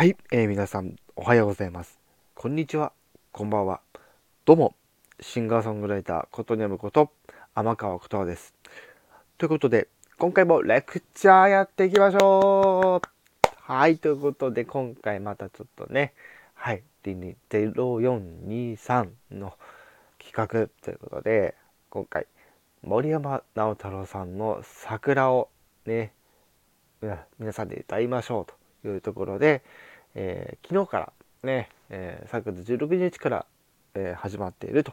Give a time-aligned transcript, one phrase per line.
[0.00, 1.98] はい、えー、皆さんおはようございます。
[2.34, 2.94] こんにちは、
[3.32, 3.82] こんばんは。
[4.46, 4.74] どうも、
[5.20, 7.12] シンガーソングライター、ことにゃむこと、
[7.54, 8.54] 天川ことわです。
[9.36, 13.08] ということで、今回もレクチャーやっていきましょう
[13.58, 16.14] はい、ということで、今回またちょっとね、
[16.54, 19.52] はい、0423の
[20.18, 20.46] 企画
[20.82, 21.54] ということで、
[21.90, 22.26] 今回、
[22.82, 25.50] 森山直太朗さんの桜を
[25.84, 26.14] ね、
[27.38, 28.54] 皆さんで歌いましょうと
[28.88, 29.62] いうところで、
[30.14, 31.12] えー、昨日から
[31.42, 33.46] ね、えー、3月16日から、
[33.94, 34.92] えー、始まっていると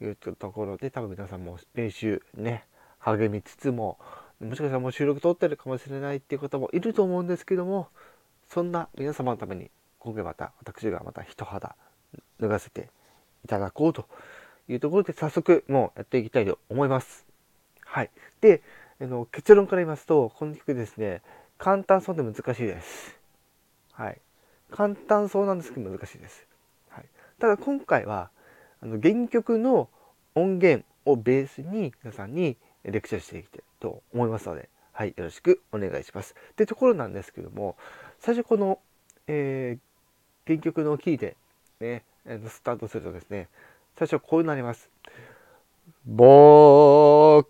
[0.00, 2.64] いうところで多分皆さんも練習ね
[2.98, 3.98] 励みつつも
[4.40, 7.88] もしかしたらもう収録撮ってるかもしれないっていう方もいると思うんですけども
[8.48, 11.76] そんな皆様のために今回また私がまた一肌
[12.40, 12.88] 脱がせて
[13.44, 14.06] いただこうと
[14.68, 17.26] いうところで早速もうやっていきたいと思います。
[17.84, 18.10] はい。
[18.40, 18.62] で、
[19.00, 21.22] あの結論から言いますと、この曲ですね、
[21.58, 23.18] 簡単そうで難しいです。
[23.92, 24.20] はい。
[24.72, 26.46] 簡単そうなんですけど難しいです。
[26.88, 27.04] はい、
[27.38, 28.30] ただ今回は
[28.82, 29.88] あの原曲の
[30.34, 36.34] 音源をベースに皆さんにレクチャーしていきたいと思いますので、はい、よろしくお願いします。
[36.52, 37.76] ってところなんですけども
[38.18, 38.78] 最初この、
[39.26, 41.36] えー、原曲のキーで
[41.80, 42.04] ね
[42.48, 43.48] スタートするとですね
[43.98, 44.88] 最初こうなります。
[46.04, 47.44] 僕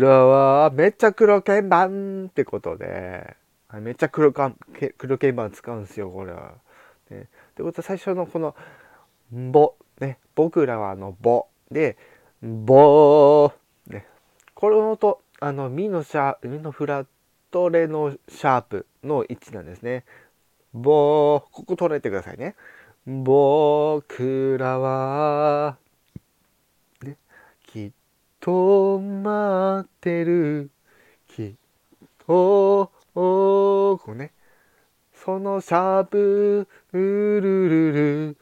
[0.00, 3.36] らはめっちゃ黒鍵盤ってことで
[3.74, 4.52] めっちゃ黒か
[4.96, 6.54] 黒鍵盤使うんですよこれは。
[7.10, 8.54] ね、ということは最初のこの
[9.30, 10.18] 「ぼ」ね。
[10.34, 11.96] 僕らはあの「ぼ」で
[12.42, 13.52] 「ぼ」
[13.88, 14.06] ね。
[14.54, 17.06] この音あのミのシャミのフラッ
[17.50, 20.04] トレのシャープの位置なんですね。
[20.72, 22.54] ぼここ取れてくださいね。
[23.06, 25.76] 僕らは、
[27.02, 27.16] ね、
[27.66, 27.92] きっ
[28.40, 30.70] と待ってる。
[31.28, 31.54] きっ
[32.26, 34.32] とおこうね。
[35.14, 38.36] そのシャープ、うるるる、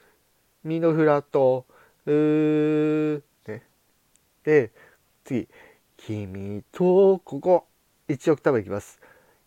[0.64, 1.64] ミのフラット、
[2.06, 3.62] うー、ね。
[4.42, 4.72] で、
[5.22, 5.47] 次、
[5.97, 7.66] 君と、ここ、
[8.09, 9.00] 1オクターブいきます。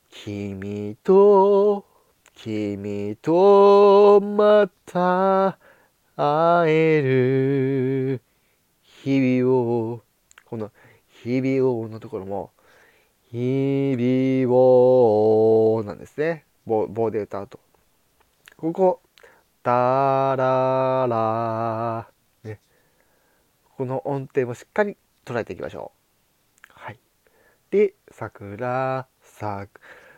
[0.09, 1.85] 君と、
[2.33, 5.59] 君とまた
[6.15, 8.21] 会える
[8.81, 10.01] 日々を、
[10.45, 10.71] この
[11.09, 12.51] 日々をのところも、
[13.31, 16.45] 日々をなんですね。
[16.65, 17.59] 棒棒で歌うと。
[18.55, 19.01] ここ、
[19.63, 22.07] タララ
[22.43, 22.61] ね。
[23.75, 24.95] この音程もしっかり
[25.25, 25.91] 捉えていきましょ
[26.69, 26.71] う。
[26.71, 26.99] はい。
[27.69, 29.67] で、桜、さ、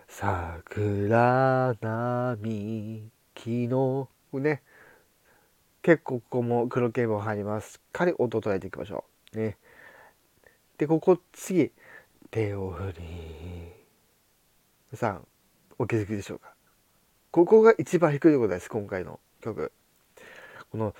[0.08, 4.62] 桜並木の、ね。
[5.82, 7.74] 結構ここも黒鍵盤入ります。
[7.74, 9.38] しっかり音捉えていきましょう。
[9.38, 9.58] ね。
[10.78, 11.72] で、ここ次、
[12.32, 13.04] 手を振り。
[14.92, 15.28] 皆さん
[15.80, 16.54] お気づきでしょうか？
[17.32, 19.72] ここが一番低いところです今回の曲。
[20.72, 20.94] この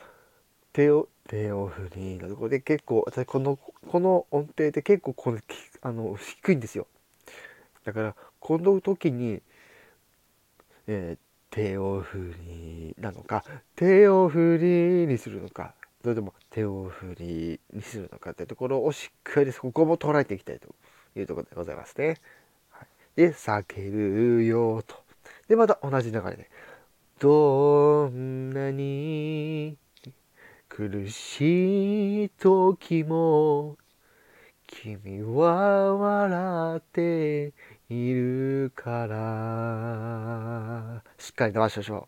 [0.74, 5.38] 手を手を振りのところで結構私このこの音程で結構この
[5.84, 6.88] あの低いんですよ。
[7.84, 9.44] だからこの時に、
[10.88, 13.44] えー、手を振りなのか
[13.76, 14.58] 手を振
[15.06, 20.70] りにするのかそれとも手を振りにするのかってところをしっかりここも捉えていきたいと。
[20.70, 22.18] 思いますいうところでございますね。
[22.72, 24.96] はい、で、避けるよと。
[25.48, 26.50] で、また同じ流れで。
[27.20, 29.78] どんなに
[30.70, 33.78] 苦しい時も
[34.66, 37.54] 君は笑って
[37.90, 42.08] いるからしっかり伸ばしましょ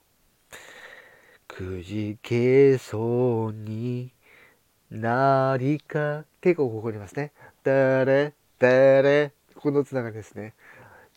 [1.49, 4.13] うくじけそうに
[4.89, 7.33] なりか結構ここにいますね
[7.63, 10.53] だれてれこのつながりですね。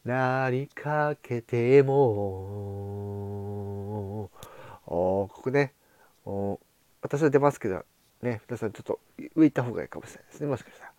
[0.02, 1.94] なりかけても。
[4.86, 5.74] おここね。
[6.24, 6.58] お
[7.02, 7.84] 私は出ますけど
[8.22, 8.98] ね皆さんちょっと
[9.36, 10.46] 上行った方がいいかもしれないですね。
[10.46, 10.92] もしかしたら。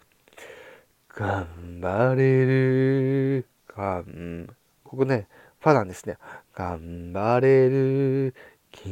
[1.16, 3.48] 頑張れる。
[3.76, 4.48] がん
[4.84, 5.28] ここね
[5.60, 6.18] ファなんですね。
[6.54, 8.36] 頑張れる。
[8.72, 8.86] 気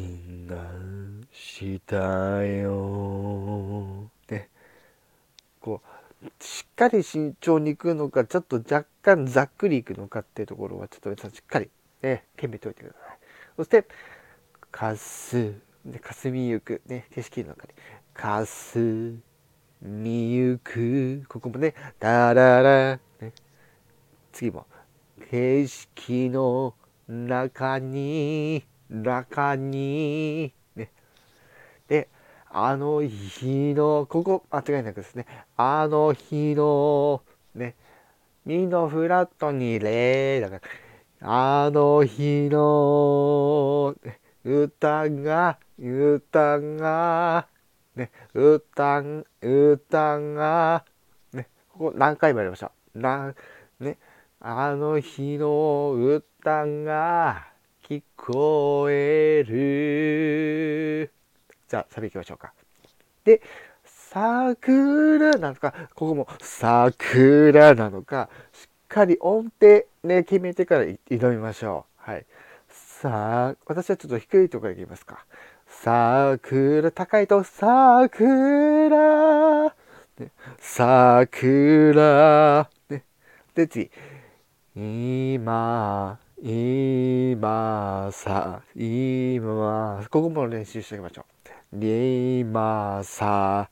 [0.47, 0.57] が
[1.31, 4.09] したよ。
[4.29, 4.49] ね。
[5.61, 5.87] こう
[6.39, 11.69] しっかり慎重にいくのかちょっと若干ざっくりいくのかっていうところはちょっと皆さんしっかり
[12.01, 13.17] ね決めておいてください。
[13.57, 13.85] そして
[14.71, 15.53] 「かす」
[15.85, 17.73] で「かすみゆく」ね景色の中に
[18.13, 19.15] 「かす
[19.81, 23.33] みゆく」ここもね「ダララ」ね。
[24.31, 24.65] 次も
[25.29, 26.73] 「景色の
[27.07, 30.53] 中に中に」
[32.55, 35.25] あの日の、ここ間違いなくですね、
[35.57, 37.23] あの日の、
[37.55, 37.73] ね、
[38.45, 40.61] ミのフラットにレだから。
[41.65, 43.95] あの日の
[44.43, 47.47] 歌が歌が
[47.95, 48.11] ね。
[48.35, 49.03] 歌
[49.41, 50.85] 歌が
[51.33, 51.47] ね。
[51.69, 52.71] ここ何回もやりました。
[52.93, 53.33] な
[53.79, 53.97] ね。
[54.39, 57.47] あの日の歌が
[57.89, 61.22] 聞こえる。
[61.73, 62.53] じゃあサビいきましょうか。
[63.23, 63.41] で
[63.83, 72.11] 桜なのかここも桜なのかしっかり音程ね決めてから挑みましょう。
[72.11, 72.27] はい。
[72.69, 75.25] さあ私はちょっと低いところでいきますか。
[75.65, 78.19] 桜高いと桜、
[80.19, 83.03] ね、桜、ね、
[83.55, 83.89] で次。
[84.75, 91.32] 今今さ今ここも練習しておきましょう。
[91.75, 93.69] 今さ。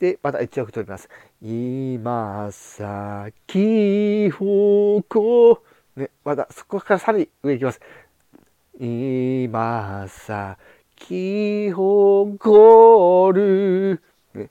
[0.00, 1.08] でまた1億取ります。
[1.40, 5.62] 今さきほこ
[5.94, 7.80] ねまたそこからさらに上いきます。
[8.80, 10.58] 今さ
[10.96, 14.02] きほこる
[14.34, 14.50] ね。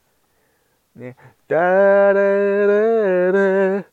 [0.96, 1.18] ね。
[1.48, 3.86] だららら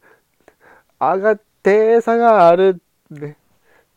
[1.00, 2.80] 上がって下がる。
[3.10, 3.36] ね。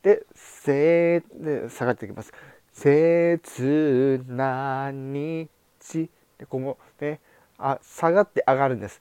[0.01, 2.33] で、せーで下がっていきます。
[2.73, 5.47] 切なに
[5.79, 7.19] ちでここね
[7.57, 8.99] あ下がって上がるんです。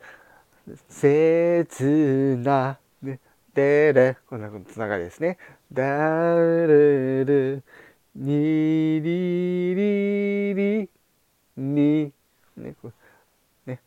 [0.88, 3.18] 切なね
[3.54, 5.38] でれこんなつながりですね。
[5.72, 7.62] だるる
[8.14, 10.90] にりりり
[11.56, 12.12] に
[12.56, 12.92] ねこ
[13.66, 13.80] ね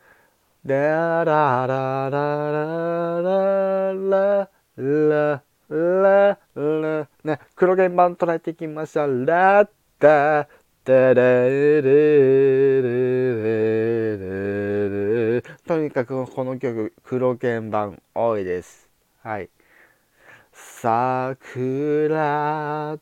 [0.66, 3.50] だららららら
[4.02, 9.25] ららララね、黒鍵盤捉えていきましょう。
[9.25, 10.48] ラッタ
[10.83, 11.92] タラルル
[14.19, 18.88] ルルとにかくこの曲、黒鍵盤多いです。
[19.24, 19.50] はい。
[20.51, 21.00] 桜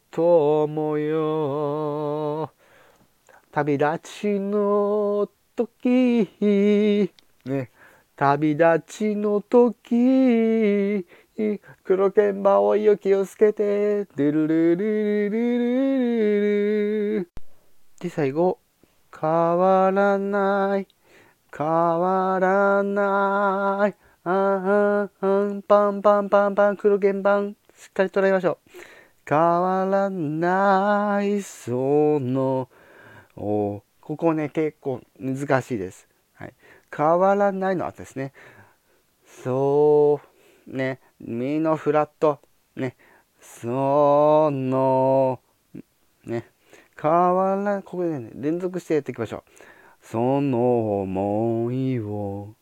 [0.09, 2.53] 友よ
[3.51, 7.11] 旅立ちの時
[7.43, 7.71] ね
[8.15, 11.05] 旅立ちの時
[11.83, 17.29] 黒剣馬をよ気をつけて、ドゥルルルルルルル
[17.99, 18.59] で、最後、
[19.19, 20.87] 変わらない、
[21.55, 28.69] 変わらない、ああ、ん、パンパンパンパン、黒鍵盤、しっかり捉えましょう。
[29.27, 32.69] 変わらない、その、
[33.35, 36.07] おここね、結構難しいです。
[36.35, 36.53] はい。
[36.95, 38.33] 変わらないの後ですね。
[39.43, 40.21] そ
[40.67, 40.99] う、ね。
[41.25, 42.39] ミのフラット、
[42.75, 42.95] ね、
[43.39, 45.39] その、
[46.25, 46.49] ね、
[47.01, 49.43] 変わらないここでね、連続してやっていきましょう。
[50.01, 52.55] その思いを、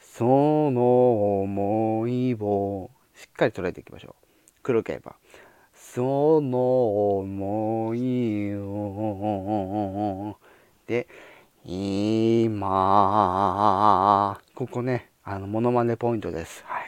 [0.00, 0.24] そ
[0.70, 4.14] の思いを、しっかり捉えていきましょう。
[4.62, 5.16] 黒ければ。
[5.72, 10.36] その思いを、
[10.88, 11.06] で、
[11.64, 12.60] 今、
[14.54, 16.64] ここね、あの、モノマネポイントです。
[16.66, 16.83] はい。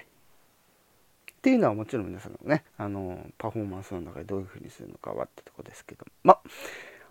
[1.46, 6.40] っていうのはもちろん皆さんのね、あの、パフォーマンスの中でどういう風にするのかはってとこですけど、ま、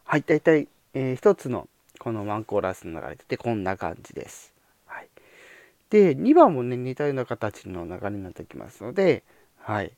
[0.03, 4.53] はい、大体、えー、一つのこのワンコーラスの流れってこんな感じです。
[4.87, 5.07] はい。
[5.89, 9.23] で、2番もね、似たような形の流れになってきますので、
[9.57, 9.93] はい。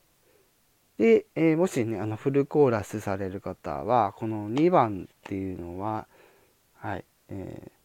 [0.98, 6.06] で、えー、もしね、あの、フルコーラスされる方は、この2番っていうのは、
[6.76, 7.77] はい、えー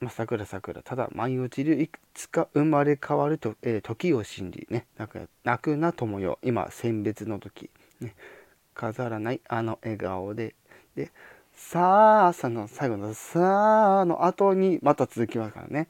[0.00, 0.82] まあ、桜桜。
[0.82, 4.86] ただ舞い落ちるいつか生まれ変わると、えー、時を信じね。
[4.96, 6.38] 泣くな友よ。
[6.42, 8.14] 今選別の時、ね、
[8.74, 10.54] 飾らないあの笑顔で。
[10.94, 11.10] で
[11.54, 15.88] さあさの最後のさあの後にまた続きますからね。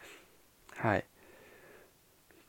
[0.76, 1.04] はい。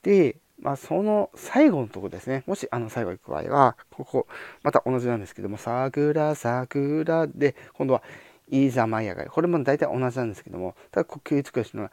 [0.02, 2.44] でまあその最後のとこですね。
[2.48, 4.28] もしあの最後行く場合はここ
[4.64, 8.02] また同じなんですけども桜桜で今度は
[8.50, 9.30] 「いざまいやがり。
[9.30, 11.92] これも大体同じなんですけども、ただ呼吸尽くしのは、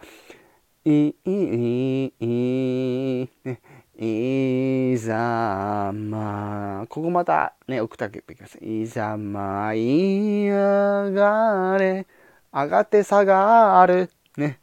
[0.85, 3.61] い、い、い、い、ね、
[3.99, 8.59] いざま、ここまたね、オクターブいきます。
[8.63, 12.07] いざまいやがれ、
[12.53, 14.11] 上がって下がる。
[14.37, 14.61] ね。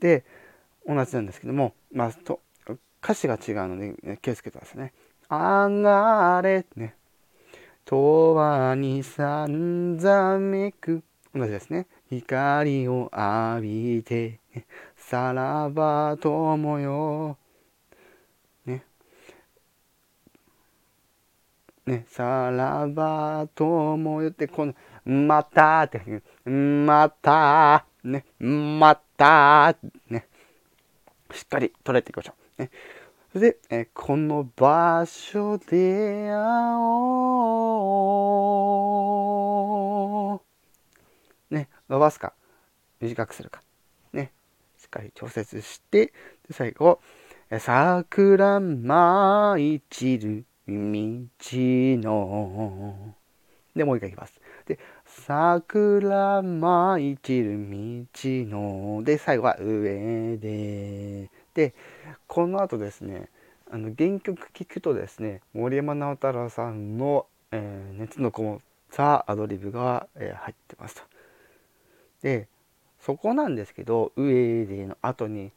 [0.00, 0.24] で、
[0.86, 2.40] 同じなんですけども、まあ、と
[3.02, 4.92] 歌詞が違うので、ね、気をつけてくださいね。
[5.28, 6.66] 上がれ。
[6.76, 6.94] ね。
[7.84, 11.02] とわにさんざめく。
[11.34, 11.86] 同じですね。
[12.08, 14.40] 光を浴びて、
[14.96, 17.38] さらば友よ。
[18.66, 18.84] ね。
[21.86, 29.76] ね、さらば友よって、この、またって、また、ね、また、
[30.08, 30.26] ね。
[31.32, 32.62] しっかり取れていきましょう。
[32.62, 32.70] ね。
[33.32, 36.40] それで、えこの場所で会
[36.80, 37.60] お
[41.50, 41.54] う。
[41.54, 42.32] ね、伸ばすか、
[43.00, 43.62] 短くするか？
[44.12, 44.32] ね、
[44.76, 46.12] しっかり調節して、で
[46.50, 47.00] 最後、
[47.60, 50.74] 桜舞い散る道
[52.02, 53.14] の。
[53.76, 54.40] で、もう一回いきます。
[54.66, 57.76] で、桜舞い散る道
[58.16, 59.04] の。
[59.04, 61.30] で、最後は上で。
[61.54, 61.74] で、
[62.26, 63.28] この後ですね、
[63.70, 71.02] あの原曲聴くとですね、森山直太朗さんの、えー、熱のこもったアドリブが、えー、入ってますと。
[72.22, 72.48] で、
[73.00, 75.52] そこなんですけど、上での後に、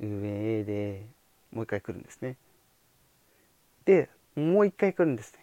[0.00, 1.06] 上で、
[1.52, 2.36] もう一回来るんですね。
[3.84, 5.42] で、もう一回来るんですね。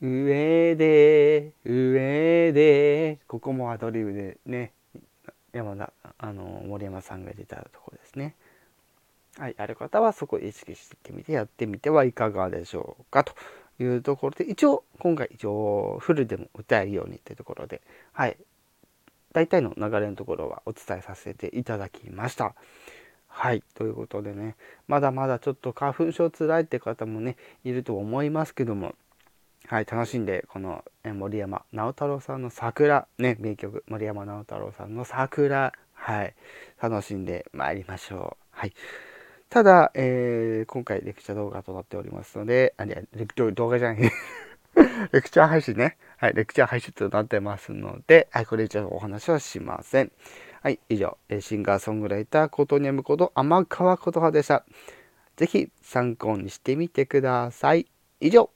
[0.00, 4.72] 上で、上で、ここもアドリブでね、
[5.58, 8.34] 山田、あの、森山さんが出たところですね。
[9.38, 13.34] はい、ある方はそこを意識してみてやってみてはいかがでしょうかと
[13.80, 17.82] いうところで、一応、今回一応フルでも歌えるようにっていうところで、
[18.12, 18.36] はい、
[19.32, 22.54] 大体の流れのところはお伝えさせていただきました。
[23.26, 23.64] はい。
[23.74, 24.54] ということでね、
[24.86, 28.94] まだまだちょっと花粉症つらいって方もね、いると思いますけども、
[29.66, 36.34] はい、楽しんで、この森山直太朗さんの桜、ね、名曲、森山直太朗さんの桜、はい、
[36.82, 38.46] 楽しんでまいりましょう。
[38.50, 38.74] はい。
[39.48, 44.02] ただ、えー、今回レクチャー動画となっておりますので、あ、いや、レクチャー動画じゃない。
[45.12, 45.96] レクチャー配信ね。
[46.18, 50.12] はい、レクチャー配信となってますので、はい、これ以上お話はしません。
[50.60, 54.66] はい、以上、シンガーソングライター、ことにゃむこと天川琴葉でした。
[55.36, 57.86] ぜひ参考にしてみてください。
[58.20, 58.53] 以上。